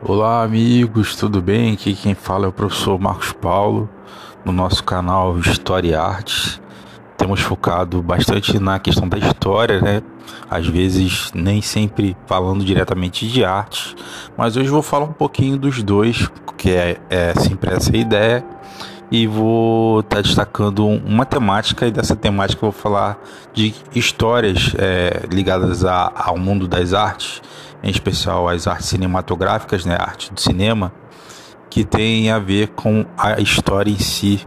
[0.00, 1.72] Olá, amigos, tudo bem?
[1.72, 3.90] Aqui quem fala é o professor Marcos Paulo,
[4.44, 6.60] no nosso canal História e Artes.
[7.16, 10.00] Temos focado bastante na questão da história, né?
[10.48, 13.96] Às vezes, nem sempre falando diretamente de arte,
[14.36, 18.44] mas hoje vou falar um pouquinho dos dois, que é, é sempre essa ideia,
[19.10, 23.18] e vou estar tá destacando uma temática, e dessa temática vou falar
[23.52, 27.42] de histórias é, ligadas a, ao mundo das artes
[27.82, 30.92] em especial as artes cinematográficas, né, arte do cinema,
[31.70, 34.46] que tem a ver com a história em si,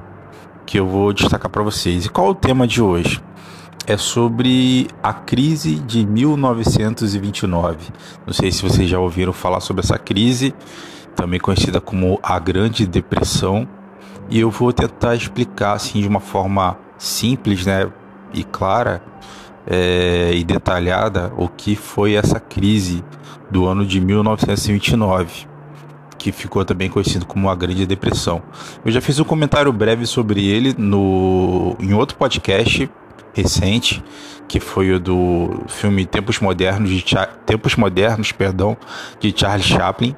[0.66, 2.06] que eu vou destacar para vocês.
[2.06, 3.22] E qual é o tema de hoje?
[3.86, 7.90] É sobre a crise de 1929.
[8.26, 10.54] Não sei se vocês já ouviram falar sobre essa crise,
[11.16, 13.68] também conhecida como a Grande Depressão,
[14.30, 17.92] e eu vou tentar explicar assim de uma forma simples, né,
[18.34, 19.02] e clara
[19.68, 23.04] é, e detalhada o que foi essa crise
[23.50, 25.48] do ano de 1929,
[26.18, 28.42] que ficou também conhecido como a Grande Depressão.
[28.86, 32.90] Eu já fiz um comentário breve sobre ele no em outro podcast
[33.34, 34.04] recente,
[34.48, 37.04] que foi o do filme Tempos Modernos de
[37.46, 38.78] Tempos Modernos, perdão,
[39.20, 40.16] de Charles Chaplin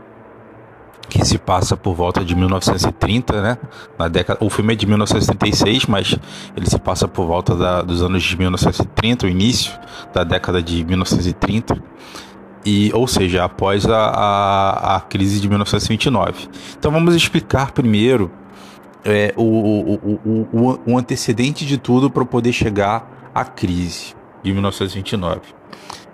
[1.13, 3.57] que se passa por volta de 1930, né?
[3.99, 6.17] Na década, o filme é de 1936, mas
[6.57, 9.71] ele se passa por volta da, dos anos de 1930, o início
[10.11, 11.77] da década de 1930,
[12.65, 16.49] e ou seja, após a, a, a crise de 1929.
[16.79, 18.31] Então vamos explicar primeiro
[19.05, 25.41] é, o, o, o, o antecedente de tudo para poder chegar à crise de 1929.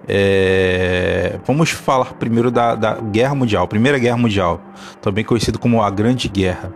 [0.08, 4.61] É, vamos falar primeiro da, da, Guerra Mundial, Primeira Guerra Mundial,
[5.02, 6.73] também conhecido como a Grande Guerra,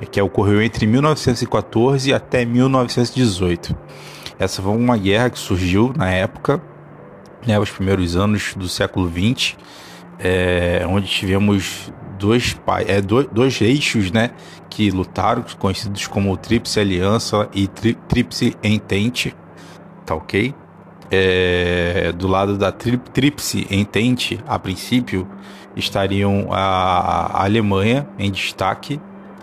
[0.00, 3.76] é, que ocorreu entre 1914 até 1918.
[4.38, 6.60] Essa foi uma guerra que surgiu na época,
[7.46, 9.56] né, os primeiros anos do século XX,
[10.18, 14.30] é, onde tivemos dois, é, dois, dois eixos né,
[14.68, 19.34] que lutaram, conhecidos como Tríplice Aliança e Tríplice Entente,
[20.04, 20.54] tá ok?
[21.10, 25.26] É, do lado da Tríplice Entente, a princípio,
[25.76, 29.00] estariam a, Alemanha em destaque,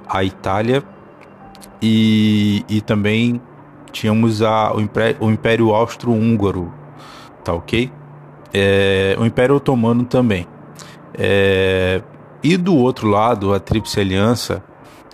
[0.08, 0.84] a Itália
[1.82, 3.42] e, e também
[3.92, 6.74] tínhamos a, o, Império, o Império Austro-Húngaro,
[7.44, 7.92] tá ok?
[8.54, 10.48] É, o Império Otomano também.
[11.14, 12.02] É,
[12.44, 14.64] e do outro lado, a Tríplice Aliança,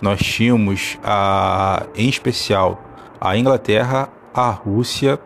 [0.02, 2.82] nós tínhamos a, em especial
[3.20, 5.18] a Inglaterra, a Rússia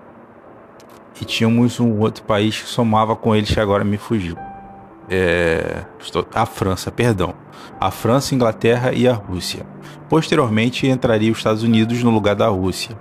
[1.20, 4.36] e tínhamos um outro país que somava com eles que agora me fugiu.
[5.08, 5.84] É,
[6.34, 7.34] a França, perdão.
[7.80, 9.66] A França, Inglaterra e a Rússia.
[10.08, 12.96] Posteriormente entraria os Estados Unidos no lugar da Rússia,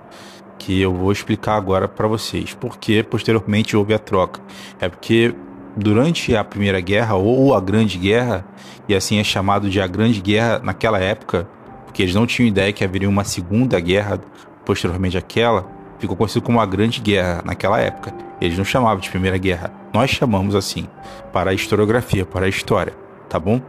[0.57, 2.53] que eu vou explicar agora para vocês.
[2.53, 4.41] Porque posteriormente houve a troca.
[4.79, 5.33] É porque
[5.75, 8.45] durante a Primeira Guerra ou a Grande Guerra,
[8.87, 11.47] e assim é chamado de a Grande Guerra naquela época,
[11.85, 14.19] porque eles não tinham ideia que haveria uma Segunda Guerra
[14.65, 18.13] posteriormente àquela ficou conhecido como a Grande Guerra naquela época.
[18.41, 19.71] Eles não chamavam de Primeira Guerra.
[19.93, 20.85] Nós chamamos assim,
[21.31, 22.93] para a historiografia, para a história,
[23.29, 23.61] tá bom?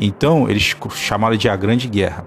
[0.00, 2.26] Então, eles chamaram de a Grande Guerra.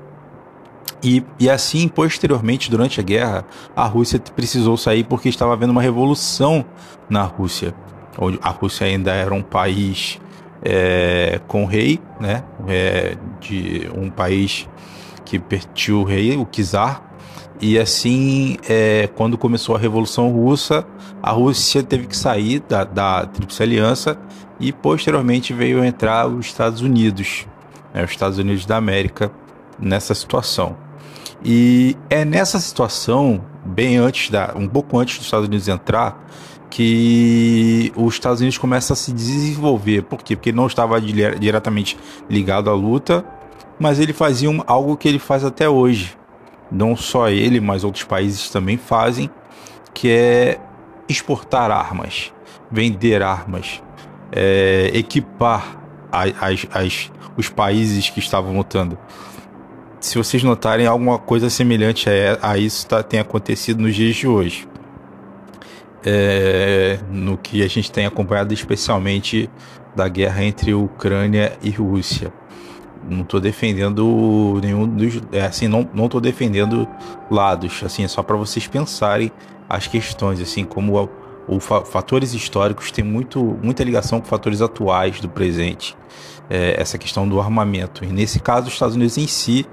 [1.03, 5.81] E, e assim, posteriormente, durante a guerra, a Rússia precisou sair porque estava havendo uma
[5.81, 6.63] revolução
[7.09, 7.73] na Rússia.
[8.17, 10.19] Onde a Rússia ainda era um país
[10.63, 12.43] é, com rei, né?
[12.67, 14.67] É, de um país
[15.25, 17.06] que permitiu o rei, o czar,
[17.59, 20.85] e assim, é, quando começou a Revolução Russa,
[21.21, 24.19] a Rússia teve que sair da, da Tríplice Aliança
[24.59, 27.47] e posteriormente veio entrar os Estados Unidos,
[27.93, 29.31] né, os Estados Unidos da América,
[29.79, 30.77] nessa situação.
[31.43, 36.25] E é nessa situação, bem antes da, um pouco antes dos Estados Unidos entrar,
[36.69, 40.03] que os Estados Unidos começa a se desenvolver.
[40.03, 40.35] Por quê?
[40.35, 41.97] Porque ele não estava diretamente
[42.29, 43.25] ligado à luta,
[43.79, 46.17] mas ele fazia um, algo que ele faz até hoje,
[46.71, 49.29] não só ele, mas outros países também fazem,
[49.93, 50.59] que é
[51.07, 52.33] exportar armas,
[52.71, 53.81] vender armas,
[54.31, 55.81] é, equipar
[56.11, 58.97] as, as, os países que estavam lutando.
[59.99, 64.27] Se vocês notarem, alguma coisa semelhante a, a isso tá, tem acontecido nos dias de
[64.27, 64.67] hoje.
[66.05, 69.49] É, no que a gente tem acompanhado, especialmente
[69.95, 72.31] da guerra entre Ucrânia e Rússia
[73.07, 75.21] não tô defendendo nenhum dos.
[75.31, 76.87] É, assim, não, não tô defendendo
[77.29, 77.81] lados.
[77.83, 79.31] Assim, é só para vocês pensarem
[79.69, 80.97] as questões, assim, como
[81.47, 85.97] o, o fatores históricos têm muito, muita ligação com fatores atuais do presente.
[86.49, 88.05] É, essa questão do armamento.
[88.05, 89.65] E nesse caso, os Estados Unidos em si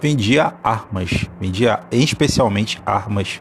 [0.00, 3.40] vendia armas, vendia especialmente armas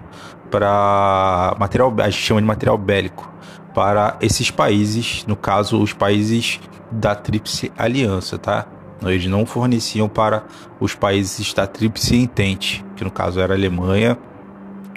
[0.50, 3.32] para material, a gente chama de material bélico,
[3.74, 6.60] para esses países, no caso, os países
[6.92, 8.68] da Tríplice Aliança, tá?
[9.10, 10.46] Eles não forneciam para
[10.80, 14.18] os países Tríplice Entente, que no caso era Alemanha,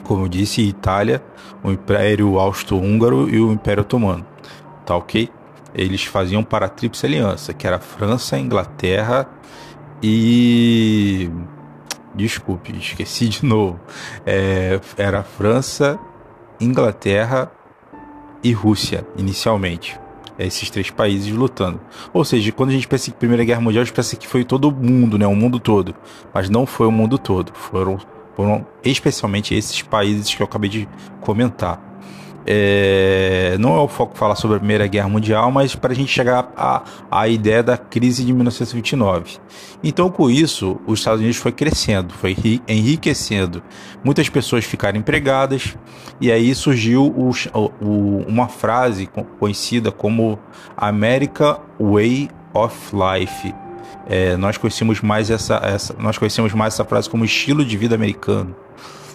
[0.06, 1.22] como eu disse, Itália,
[1.62, 4.24] o Império Austro-Húngaro e o Império Otomano.
[4.84, 5.28] Tá ok?
[5.74, 9.28] Eles faziam para a Tríplice Aliança, que era França, Inglaterra
[10.02, 11.28] e.
[12.14, 13.78] Desculpe, esqueci de novo.
[14.24, 15.98] É, era França,
[16.58, 17.50] Inglaterra
[18.42, 19.98] e Rússia, inicialmente.
[20.38, 21.80] Esses três países lutando.
[22.12, 24.44] Ou seja, quando a gente pensa em Primeira Guerra Mundial, a gente pensa que foi
[24.44, 25.26] todo o mundo, né?
[25.26, 25.94] O mundo todo.
[26.32, 27.52] Mas não foi o mundo todo.
[27.54, 27.98] Foram,
[28.34, 30.88] foram especialmente esses países que eu acabei de
[31.20, 31.85] comentar.
[32.48, 36.12] É, não é o foco falar sobre a Primeira Guerra Mundial, mas para a gente
[36.12, 36.52] chegar
[37.10, 39.38] à, ideia da crise de 1929.
[39.82, 42.36] Então, com isso, os Estados Unidos foi crescendo, foi
[42.68, 43.62] enriquecendo.
[44.04, 45.76] Muitas pessoas ficaram empregadas,
[46.20, 47.30] e aí surgiu o,
[47.80, 49.08] o, uma frase
[49.40, 50.38] conhecida como
[50.76, 53.52] America Way of Life.
[54.08, 57.96] É, nós conhecemos mais essa, essa, nós conhecemos mais essa frase como estilo de vida
[57.96, 58.54] americano.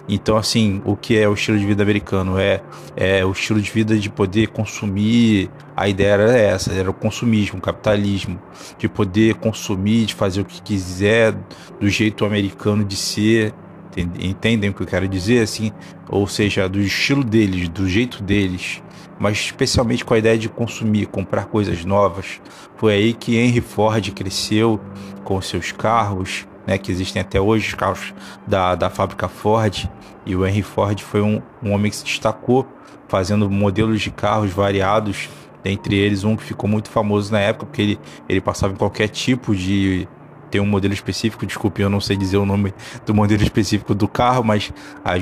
[0.08, 2.38] Então, assim, o que é o estilo de vida americano?
[2.38, 2.60] É,
[2.96, 5.48] é o estilo de vida de poder consumir.
[5.76, 8.40] A ideia era essa, era o consumismo, o capitalismo,
[8.78, 11.34] de poder consumir, de fazer o que quiser,
[11.80, 13.54] do jeito americano de ser.
[13.96, 15.42] Entendem o que eu quero dizer?
[15.42, 15.70] Assim,
[16.08, 18.82] ou seja, do estilo deles, do jeito deles,
[19.18, 22.40] mas especialmente com a ideia de consumir, comprar coisas novas.
[22.76, 24.80] Foi aí que Henry Ford cresceu
[25.22, 28.14] com seus carros, né, que existem até hoje, os carros
[28.46, 29.88] da, da fábrica Ford.
[30.24, 32.66] E o Henry Ford foi um, um homem que se destacou
[33.08, 35.28] fazendo modelos de carros variados,
[35.62, 39.08] dentre eles um que ficou muito famoso na época, porque ele, ele passava em qualquer
[39.08, 40.08] tipo de.
[40.50, 42.74] Tem um modelo específico, desculpe, eu não sei dizer o nome
[43.06, 44.70] do modelo específico do carro, mas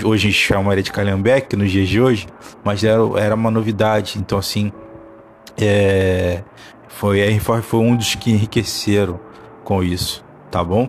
[0.05, 2.27] hoje a gente chama ele de Calhambeck nos dias de hoje,
[2.65, 4.19] mas era, era uma novidade.
[4.19, 4.73] Então, assim,
[5.57, 6.43] é,
[6.89, 9.21] foi, Henry Ford foi um dos que enriqueceram
[9.65, 10.89] com isso, tá bom?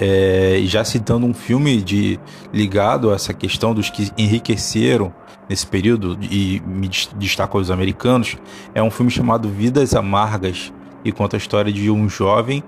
[0.00, 2.20] É, já citando um filme de
[2.52, 5.12] ligado a essa questão dos que enriqueceram
[5.48, 8.36] nesse período e me destaco os americanos,
[8.74, 10.72] é um filme chamado Vidas Amargas
[11.04, 12.62] e conta a história de um jovem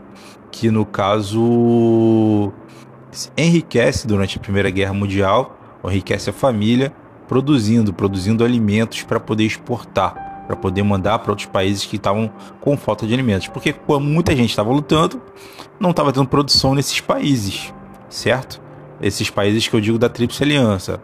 [0.51, 2.53] que no caso
[3.37, 6.93] enriquece durante a Primeira Guerra Mundial, enriquece a família
[7.29, 12.29] produzindo, produzindo alimentos para poder exportar para poder mandar para outros países que estavam
[12.61, 13.47] com falta de alimentos.
[13.47, 15.23] Porque muita gente estava lutando,
[15.79, 17.73] não estava tendo produção nesses países,
[18.09, 18.61] certo?
[19.01, 21.01] Esses países que eu digo da Tríplice Aliança.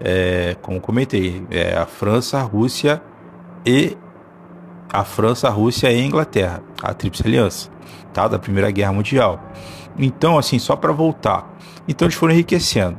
[0.00, 3.02] É, como comentei, é a França, a Rússia
[3.66, 3.94] e
[4.90, 7.68] a França, a Rússia e a Inglaterra, a Tríplice Aliança,
[8.14, 8.26] tá?
[8.26, 9.52] Da Primeira Guerra Mundial.
[9.98, 11.58] Então, assim, só para voltar.
[11.86, 12.96] Então eles foram enriquecendo.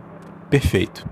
[0.52, 1.04] Perfeito.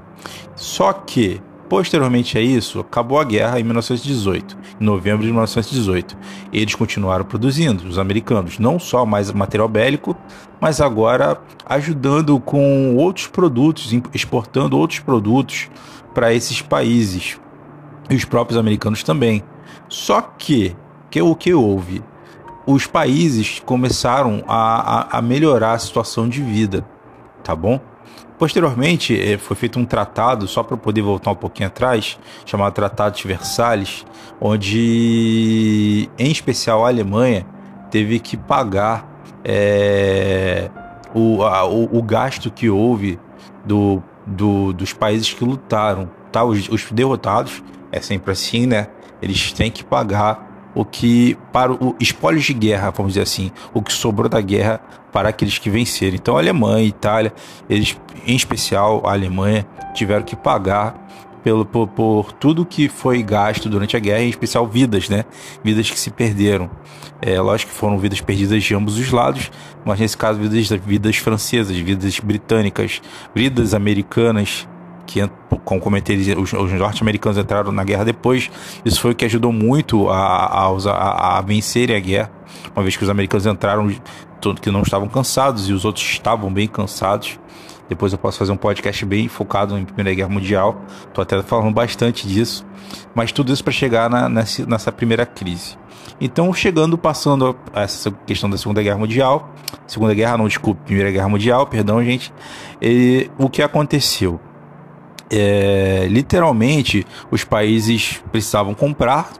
[0.56, 6.18] Só que Posteriormente a isso, acabou a guerra em 1918, em novembro de 1918.
[6.54, 10.16] Eles continuaram produzindo, os americanos, não só mais material bélico,
[10.62, 15.70] mas agora ajudando com outros produtos, exportando outros produtos
[16.14, 17.38] para esses países.
[18.10, 19.44] E os próprios americanos também.
[19.90, 20.74] Só que,
[21.10, 22.02] que o que houve?
[22.66, 26.88] Os países começaram a, a, a melhorar a situação de vida,
[27.44, 27.82] tá bom?
[28.38, 33.18] Posteriormente, eh, foi feito um tratado, só para poder voltar um pouquinho atrás, chamado Tratado
[33.18, 34.06] de Versalhes,
[34.40, 37.46] onde, em especial, a Alemanha
[37.90, 39.08] teve que pagar
[39.44, 40.70] é,
[41.16, 43.20] o, a, o, o, gasto que houve
[43.66, 46.10] do, do, dos países que lutaram.
[46.32, 46.44] Tá?
[46.44, 48.88] Os, os derrotados, é sempre assim, né?
[49.20, 50.47] Eles têm que pagar
[50.78, 54.80] o que para o espólio de guerra, vamos dizer assim, o que sobrou da guerra
[55.12, 56.16] para aqueles que venceram.
[56.16, 57.34] Então a Alemanha, a Itália,
[57.68, 59.66] eles, em especial a Alemanha,
[59.96, 61.08] tiveram que pagar
[61.44, 65.26] pelo, por, por, tudo que foi gasto durante a guerra, em especial vidas, né?
[65.64, 66.70] Vidas que se perderam.
[67.20, 69.50] É, lógico que foram vidas perdidas de ambos os lados,
[69.84, 73.02] mas nesse caso, vidas, vidas francesas, vidas britânicas,
[73.34, 74.68] vidas americanas,
[75.08, 75.28] que,
[75.64, 78.52] como comentei, os, os norte-americanos entraram na guerra depois.
[78.86, 82.32] Isso foi o que ajudou muito a, a, a, vencerem a guerra,
[82.76, 83.90] uma vez que os americanos entraram
[84.62, 87.40] que não estavam cansados e os outros estavam bem cansados.
[87.90, 90.82] Depois eu posso fazer um podcast bem focado em Primeira Guerra Mundial.
[91.08, 92.66] Estou até falando bastante disso.
[93.16, 95.78] Mas tudo isso para chegar na, nessa, nessa primeira crise.
[96.20, 99.50] Então, chegando, passando a essa questão da Segunda Guerra Mundial,
[99.86, 102.34] Segunda Guerra, não, desculpe, Primeira Guerra Mundial, perdão, gente.
[102.82, 104.40] E, o que aconteceu?
[105.30, 109.32] É, literalmente os países precisavam comprar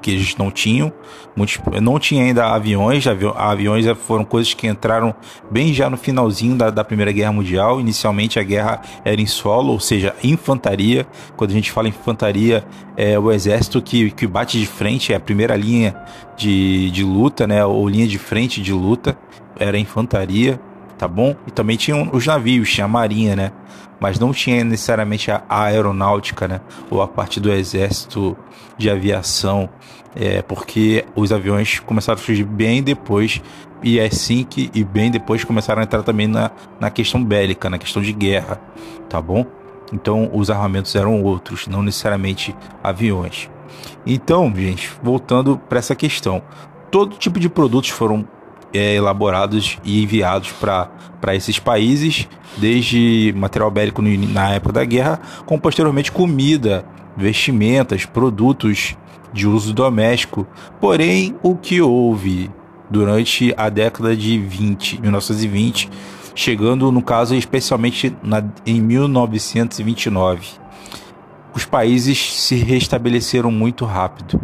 [0.00, 0.92] que eles não tinham.
[1.36, 5.14] Muitos, não tinha ainda aviões, aviões foram coisas que entraram
[5.50, 7.80] bem já no finalzinho da, da Primeira Guerra Mundial.
[7.80, 11.06] Inicialmente a guerra era em solo, ou seja, infantaria.
[11.36, 12.64] Quando a gente fala infantaria,
[12.96, 15.94] é o exército que, que bate de frente, é a primeira linha
[16.36, 17.64] de, de luta, né?
[17.64, 19.16] Ou linha de frente de luta,
[19.58, 20.60] era infantaria,
[21.00, 21.34] tá bom?
[21.46, 23.52] E também tinham os navios, tinha a marinha, né?
[23.98, 26.60] Mas não tinha necessariamente a aeronáutica, né?
[26.90, 28.36] Ou a parte do exército
[28.76, 29.66] de aviação,
[30.14, 33.40] é, porque os aviões começaram a surgir bem depois
[33.82, 37.70] e é assim que e bem depois começaram a entrar também na, na questão bélica,
[37.70, 38.60] na questão de guerra,
[39.08, 39.46] tá bom?
[39.94, 42.54] Então os armamentos eram outros, não necessariamente
[42.84, 43.48] aviões.
[44.04, 46.42] Então, gente, voltando para essa questão,
[46.90, 48.28] todo tipo de produtos foram
[48.72, 55.60] é, elaborados e enviados para esses países, desde material bélico na época da guerra, como
[55.60, 56.84] posteriormente comida,
[57.16, 58.96] vestimentas, produtos
[59.32, 60.46] de uso doméstico.
[60.80, 62.50] Porém, o que houve
[62.88, 65.88] durante a década de 20, 1920,
[66.34, 70.46] chegando no caso especialmente na, em 1929,
[71.54, 74.40] os países se restabeleceram muito rápido.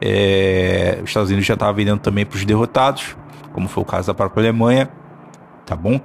[0.00, 3.16] É, os Estados Unidos já estavam vendendo também para os derrotados,
[3.56, 4.90] como foi o caso da própria Alemanha,
[5.64, 5.98] tá bom?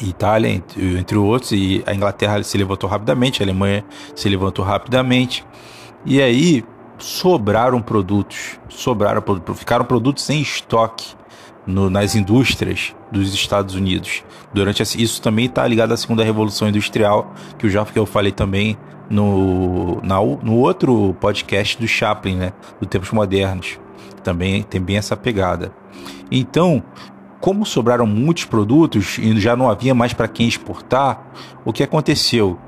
[0.00, 3.84] Itália, entre, entre outros, e a Inglaterra se levantou rapidamente, a Alemanha
[4.14, 5.44] se levantou rapidamente,
[6.06, 6.64] e aí
[6.96, 9.20] sobraram produtos, sobraram
[9.56, 11.16] ficaram produtos sem estoque
[11.66, 14.22] no, nas indústrias dos Estados Unidos.
[14.54, 18.30] Durante isso também está ligado à segunda revolução industrial, que eu já que eu falei
[18.30, 18.78] também
[19.10, 23.78] no, na, no outro podcast do Chaplin, né, do Tempos Modernos.
[24.22, 25.72] Também tem bem essa pegada.
[26.30, 26.82] Então,
[27.40, 31.32] como sobraram muitos produtos e já não havia mais para quem exportar,
[31.64, 32.58] o que aconteceu?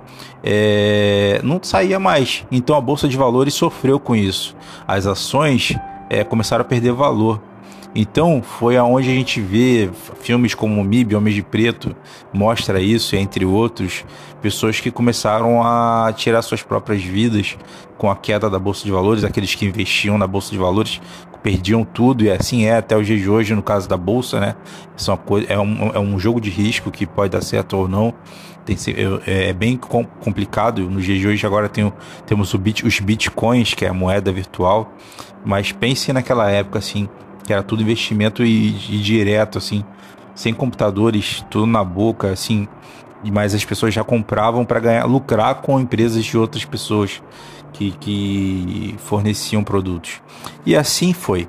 [0.42, 2.44] É, não saía mais.
[2.50, 4.56] Então a bolsa de valores sofreu com isso.
[4.88, 5.76] As ações
[6.10, 7.40] é, começaram a perder valor.
[7.94, 11.94] Então foi aonde a gente vê filmes como MIB, Homens de Preto,
[12.32, 14.04] mostra isso, entre outros,
[14.40, 17.56] pessoas que começaram a tirar suas próprias vidas
[17.98, 21.00] com a queda da bolsa de valores, aqueles que investiam na bolsa de valores
[21.42, 24.54] perdiam tudo, e assim é até o dia de hoje no caso da bolsa, né?
[24.96, 28.14] Isso é, é, um, é um jogo de risco que pode dar certo ou não.
[28.64, 28.76] Tem,
[29.26, 30.88] é, é bem complicado.
[30.88, 31.92] No dia de hoje agora tem,
[32.26, 34.92] temos bit, os bitcoins, que é a moeda virtual.
[35.44, 37.08] Mas pense naquela época assim,
[37.44, 39.84] que era tudo investimento e, e direto, assim,
[40.34, 42.68] sem computadores, tudo na boca, assim.
[43.24, 47.22] Mas as pessoas já compravam para ganhar, lucrar com empresas de outras pessoas
[47.72, 50.20] que, que forneciam produtos.
[50.66, 51.48] E assim foi.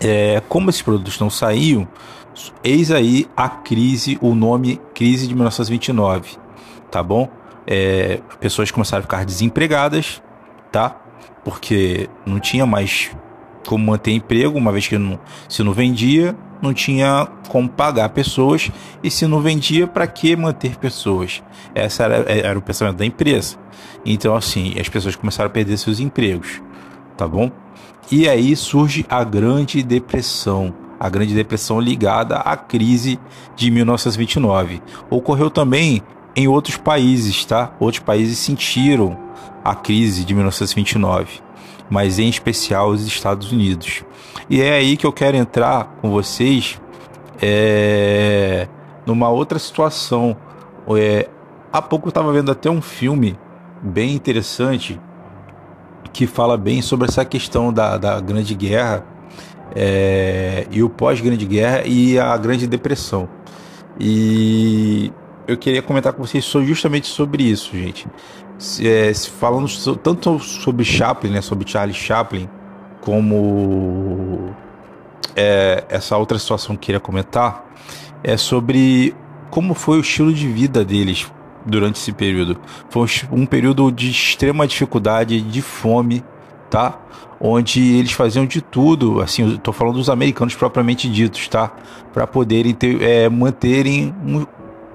[0.00, 1.86] É, como esses produtos não saíam,
[2.64, 6.38] eis aí a crise, o nome crise de 1929,
[6.90, 7.28] tá bom?
[7.66, 10.22] É, pessoas começaram a ficar desempregadas,
[10.72, 10.96] tá?
[11.44, 13.10] Porque não tinha mais
[13.66, 18.70] como manter emprego, uma vez que não, se não vendia, não tinha como pagar pessoas,
[19.02, 21.42] e se não vendia, para que manter pessoas?
[21.74, 23.56] Esse era, era o pensamento da empresa.
[24.04, 26.62] Então, assim, as pessoas começaram a perder seus empregos,
[27.16, 27.50] tá bom?
[28.10, 33.18] E aí surge a Grande Depressão, a Grande Depressão ligada à crise
[33.54, 34.82] de 1929.
[35.08, 36.02] Ocorreu também
[36.34, 37.72] em outros países, tá?
[37.78, 39.16] Outros países sentiram
[39.64, 41.40] a crise de 1929,
[41.90, 44.04] mas em especial os Estados Unidos.
[44.48, 46.80] E é aí que eu quero entrar com vocês
[47.42, 48.68] é,
[49.04, 50.36] numa outra situação.
[50.96, 51.28] É,
[51.72, 53.36] há pouco eu estava vendo até um filme
[53.82, 55.00] bem interessante
[56.12, 59.04] que fala bem sobre essa questão da, da Grande Guerra
[59.74, 63.28] é, e o pós-Grande Guerra e a Grande Depressão.
[63.98, 65.12] E
[65.46, 68.06] eu queria comentar com vocês justamente sobre isso, gente.
[68.82, 72.48] É, falando tanto sobre Chaplin, né, sobre Charles Chaplin,
[73.00, 74.50] como
[75.34, 77.64] é, essa outra situação que eu queria comentar,
[78.22, 79.14] é sobre
[79.50, 81.30] como foi o estilo de vida deles
[81.64, 82.58] durante esse período.
[82.88, 86.22] Foi um período de extrema dificuldade, de fome,
[86.68, 86.98] tá?
[87.40, 91.72] Onde eles faziam de tudo, assim, estou falando dos americanos propriamente ditos, tá?
[92.12, 94.46] Para poderem ter, é, manterem um,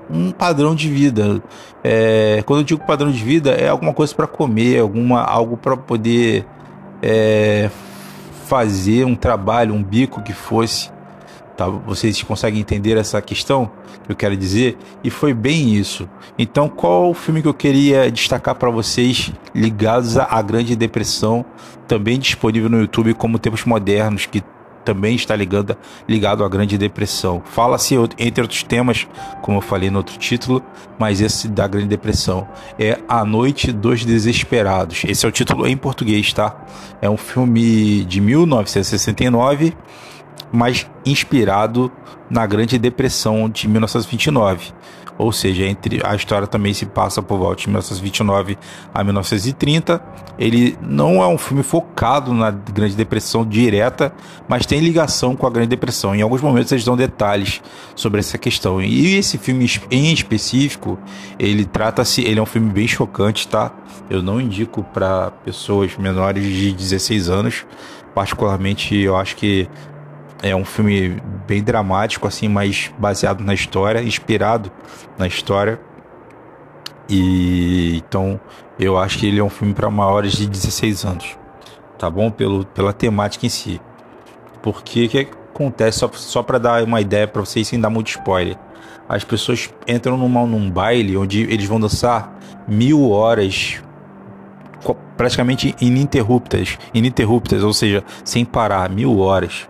[0.09, 1.41] um, padrão de vida.
[1.83, 5.75] É, quando eu digo padrão de vida, é alguma coisa para comer, alguma algo para
[5.77, 6.45] poder
[7.01, 7.69] é,
[8.45, 10.89] fazer um trabalho, um bico que fosse
[11.55, 11.67] Tá?
[11.67, 13.71] Vocês conseguem entender essa questão
[14.03, 14.77] que eu quero dizer?
[15.03, 16.07] E foi bem isso.
[16.37, 21.45] Então, qual o filme que eu queria destacar para vocês ligados à Grande Depressão,
[21.87, 24.43] também disponível no YouTube como Tempos Modernos, que
[24.85, 25.75] também está ligado,
[26.07, 27.41] ligado à Grande Depressão.
[27.43, 29.07] Fala-se, entre outros temas,
[29.41, 30.63] como eu falei no outro título,
[30.99, 32.47] mas esse da Grande Depressão
[32.79, 35.03] é A Noite dos Desesperados.
[35.05, 36.55] Esse é o título em português, tá?
[37.01, 39.75] É um filme de 1969,
[40.51, 41.91] mas inspirado
[42.29, 44.73] na Grande Depressão de 1929
[45.17, 48.57] ou seja, entre a história também se passa por volta de 1929
[48.93, 50.01] a 1930.
[50.37, 54.13] Ele não é um filme focado na Grande Depressão direta,
[54.47, 56.13] mas tem ligação com a Grande Depressão.
[56.13, 57.61] Em alguns momentos eles dão detalhes
[57.95, 58.81] sobre essa questão.
[58.81, 60.99] E esse filme em específico,
[61.39, 63.71] ele trata-se, ele é um filme bem chocante, tá?
[64.09, 67.65] Eu não indico para pessoas menores de 16 anos.
[68.13, 69.67] Particularmente, eu acho que
[70.45, 74.71] é um filme bem dramático, assim, mas baseado na história, inspirado
[75.17, 75.79] na história.
[77.09, 78.39] E então
[78.77, 81.37] eu acho que ele é um filme para maiores de 16 anos,
[81.97, 82.29] tá bom?
[82.29, 83.81] Pelo, pela temática em si.
[84.61, 88.55] Porque que acontece, só, só para dar uma ideia para vocês sem dar muito spoiler.
[89.09, 92.37] As pessoas entram numa, num baile onde eles vão dançar
[92.67, 93.81] mil horas
[95.17, 99.67] praticamente ininterruptas, ininterruptas, ou seja, sem parar, mil horas.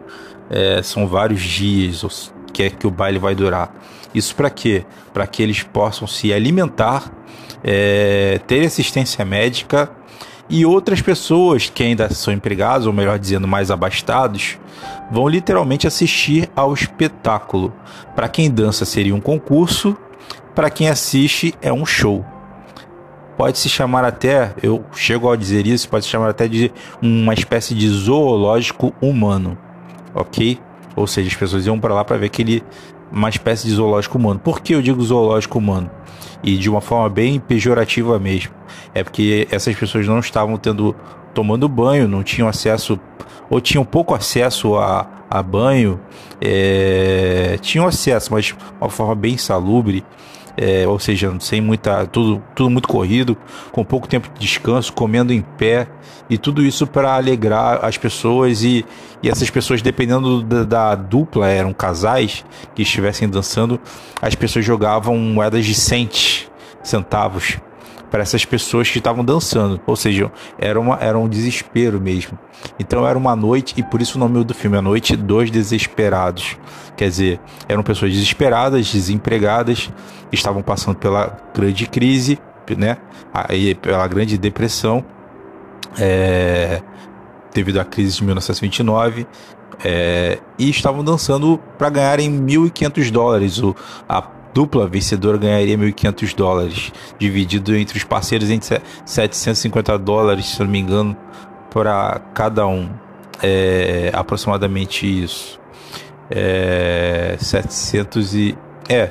[0.49, 3.75] É, são vários dias que é que o baile vai durar.
[4.13, 4.85] Isso para quê?
[5.13, 7.11] Para que eles possam se alimentar,
[7.61, 9.91] é, ter assistência médica
[10.49, 14.57] e outras pessoas que ainda são empregados, ou melhor dizendo, mais abastados,
[15.11, 17.73] vão literalmente assistir ao espetáculo.
[18.15, 19.97] Para quem dança seria um concurso,
[20.53, 22.23] para quem assiste é um show.
[23.35, 26.71] Pode se chamar até, eu chego a dizer isso, pode se chamar até de
[27.01, 29.57] uma espécie de zoológico humano
[30.15, 30.57] ok?
[30.95, 32.63] Ou seja, as pessoas iam para lá para ver aquele
[33.11, 34.39] uma espécie de zoológico humano.
[34.39, 35.91] Por que eu digo zoológico humano?
[36.43, 38.53] E de uma forma bem pejorativa mesmo.
[38.93, 40.95] É porque essas pessoas não estavam tendo
[41.33, 42.99] tomando banho, não tinham acesso
[43.49, 45.99] ou tinham pouco acesso a, a banho,
[46.41, 50.03] é, tinham acesso, mas de uma forma bem salubre
[50.57, 53.37] é, ou seja, sem muita tudo, tudo muito corrido,
[53.71, 55.87] com pouco tempo de descanso, comendo em pé
[56.29, 58.85] e tudo isso para alegrar as pessoas e,
[59.21, 63.79] e essas pessoas dependendo da, da, dupla eram casais que estivessem dançando,
[64.21, 66.47] as pessoas jogavam moedas de cent,
[66.83, 67.59] centavos
[68.15, 69.77] para essas pessoas que estavam dançando.
[69.85, 72.39] Ou seja, era, uma, era um desespero mesmo.
[72.79, 76.57] Então era uma noite, e por isso o nome do filme, A Noite dos Desesperados.
[76.95, 79.91] Quer dizer, eram pessoas desesperadas, desempregadas,
[80.31, 82.39] estavam passando pela grande crise,
[82.77, 82.95] né?
[83.33, 85.03] Aí, pela grande depressão,
[85.99, 86.81] é,
[87.53, 89.27] devido à crise de 1929.
[89.83, 93.61] É, e estavam dançando para ganharem 1.500 dólares.
[93.61, 93.75] O,
[94.07, 94.21] a
[94.55, 100.79] dupla vencedora ganharia 1.500 dólares, dividido entre os parceiros entre 750 dólares, se não me
[100.79, 101.15] engano,
[101.69, 102.89] para cada um.
[103.43, 105.59] É, aproximadamente isso.
[106.31, 108.57] É, 700 e.
[108.87, 109.09] É,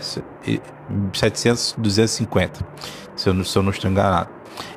[1.12, 2.66] 700, 250,
[3.14, 4.30] se eu, se eu não estou enganado.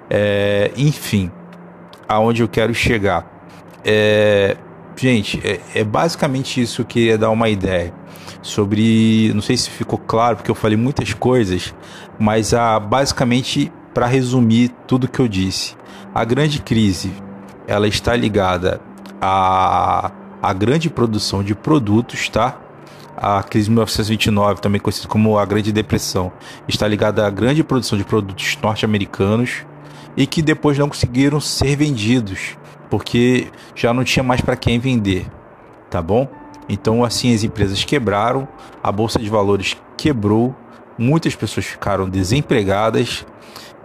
[0.09, 1.31] É, enfim,
[2.09, 3.25] aonde eu quero chegar.
[3.85, 4.57] É,
[4.97, 7.93] gente, é, é basicamente isso que eu queria dar uma ideia
[8.41, 11.73] sobre, não sei se ficou claro porque eu falei muitas coisas,
[12.19, 15.75] mas a basicamente para resumir tudo que eu disse,
[16.13, 17.11] a grande crise
[17.67, 18.79] ela está ligada
[19.21, 20.11] à,
[20.41, 22.59] à grande produção de produtos, tá?
[23.15, 26.31] A crise de 1929, também conhecida como a Grande Depressão,
[26.67, 29.65] está ligada à grande produção de produtos norte-americanos
[30.15, 32.55] e que depois não conseguiram ser vendidos,
[32.89, 35.25] porque já não tinha mais para quem vender,
[35.89, 36.27] tá bom?
[36.69, 38.47] Então, assim, as empresas quebraram,
[38.83, 40.55] a bolsa de valores quebrou,
[40.97, 43.25] muitas pessoas ficaram desempregadas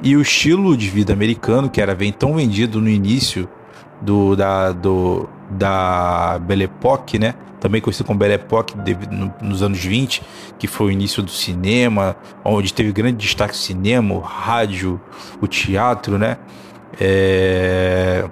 [0.02, 3.48] e o estilo de vida americano, que era bem tão vendido no início
[4.00, 7.34] do, da, do, da Belle Époque, né?
[7.62, 8.74] também conhecido como Belle Époque
[9.40, 10.20] nos anos 20,
[10.58, 15.00] que foi o início do cinema, onde teve grande destaque o cinema, o rádio,
[15.40, 16.38] o teatro, né?
[17.00, 18.28] É...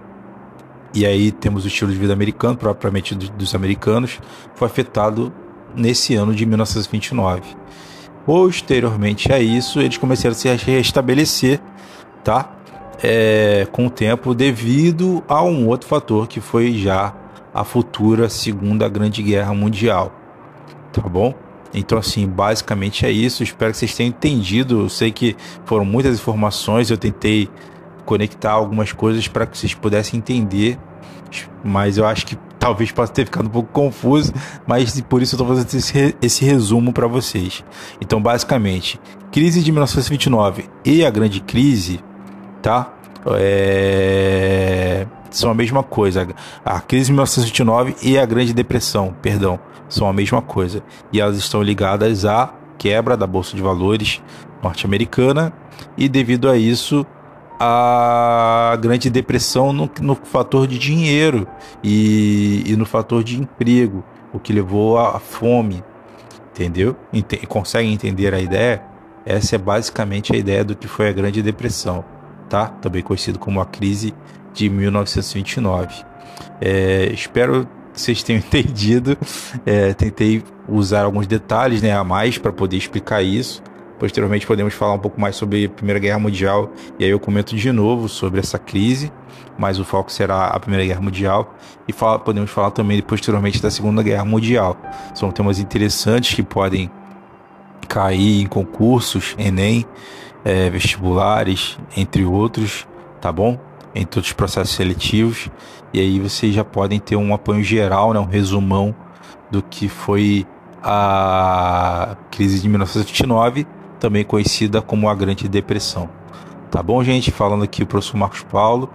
[0.92, 4.18] E aí temos o estilo de vida americano, propriamente dos americanos,
[4.54, 5.32] foi afetado
[5.74, 7.42] nesse ano de 1929.
[8.26, 11.60] Posteriormente a isso, eles começaram a se restabelecer,
[12.24, 12.56] tá?
[13.02, 17.14] É, com o tempo, devido a um outro fator que foi já
[17.54, 20.12] a futura Segunda Grande Guerra Mundial,
[20.92, 21.34] tá bom?
[21.72, 23.42] Então, assim, basicamente é isso.
[23.42, 24.82] Espero que vocês tenham entendido.
[24.82, 27.48] Eu sei que foram muitas informações, eu tentei
[28.10, 30.76] conectar algumas coisas para que vocês pudessem entender,
[31.62, 34.32] mas eu acho que talvez possa ter ficado um pouco confuso,
[34.66, 37.64] mas por isso eu estou fazendo esse, esse resumo para vocês.
[38.00, 42.00] Então, basicamente, crise de 1929 e a grande crise,
[42.60, 42.92] tá?
[43.38, 45.06] É...
[45.30, 46.26] são a mesma coisa.
[46.64, 50.82] A crise de 1929 e a Grande Depressão, perdão, são a mesma coisa.
[51.12, 54.20] E elas estão ligadas à quebra da Bolsa de Valores
[54.60, 55.52] norte-americana
[55.96, 57.06] e devido a isso
[57.62, 61.46] a Grande Depressão no, no fator de dinheiro
[61.84, 65.84] e, e, no fator de emprego, o que levou à fome,
[66.52, 66.96] entendeu?
[67.12, 68.82] Ent conseguem entender a ideia?
[69.26, 72.02] Essa é basicamente a ideia do que foi a Grande Depressão,
[72.48, 72.68] tá?
[72.68, 74.14] Também conhecido como a crise
[74.54, 76.02] de 1929.
[76.62, 79.18] É, espero que vocês tenham entendido.
[79.66, 83.62] É, tentei usar alguns detalhes né, a mais para poder explicar isso.
[84.00, 87.54] Posteriormente podemos falar um pouco mais sobre a Primeira Guerra Mundial e aí eu comento
[87.54, 89.12] de novo sobre essa crise,
[89.58, 91.54] mas o foco será a Primeira Guerra Mundial
[91.86, 94.74] e fala, podemos falar também posteriormente da Segunda Guerra Mundial.
[95.14, 96.90] São temas interessantes que podem
[97.86, 99.84] cair em concursos, Enem,
[100.46, 102.88] é, vestibulares, entre outros,
[103.20, 103.60] tá bom?
[103.94, 105.50] Em todos os processos seletivos.
[105.92, 108.94] E aí vocês já podem ter um apoio geral, né, um resumão
[109.50, 110.46] do que foi
[110.82, 113.66] a crise de 1929
[114.00, 116.08] também conhecida como a Grande Depressão.
[116.70, 117.30] Tá bom, gente?
[117.30, 118.90] Falando aqui o professor Marcos Paulo,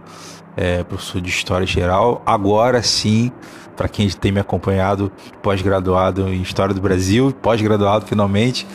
[0.58, 2.22] é, professor de História Geral.
[2.26, 3.32] Agora sim,
[3.76, 8.65] para quem tem me acompanhado, pós-graduado em História do Brasil, pós-graduado finalmente,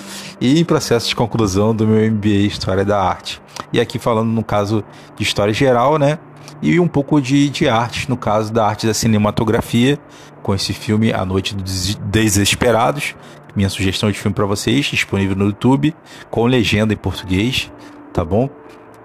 [0.40, 3.43] e em processo de conclusão do meu MBA História da Arte.
[3.73, 4.85] E aqui falando no caso
[5.16, 6.19] de História Geral, né?
[6.62, 9.99] E um pouco de, de arte, no caso da arte da cinematografia,
[10.43, 13.14] com esse filme A Noite dos Desesperados,
[13.55, 15.95] minha sugestão de filme para vocês, disponível no YouTube,
[16.31, 17.71] com legenda em português,
[18.13, 18.49] tá bom?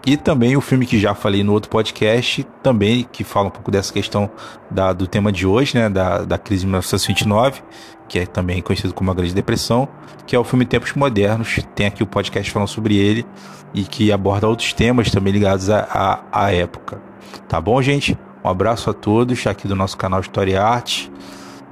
[0.05, 3.71] E também o filme que já falei no outro podcast, também que fala um pouco
[3.71, 4.29] dessa questão
[4.69, 7.63] da, do tema de hoje, né, da, da crise de 1929,
[8.07, 9.87] que é também conhecido como a Grande Depressão,
[10.27, 11.59] que é o filme Tempos Modernos.
[11.73, 13.25] Tem aqui o podcast falando sobre ele
[13.73, 17.01] e que aborda outros temas também ligados à, à, época.
[17.49, 18.15] Tá bom, gente?
[18.43, 21.11] Um abraço a todos aqui do nosso canal História e Arte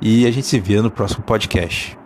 [0.02, 2.03] e a gente se vê no próximo podcast.